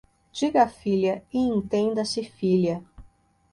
Diga 0.37 0.67
filha 0.67 1.23
e 1.31 1.37
entenda-se 1.37 2.23
filha. 2.23 2.83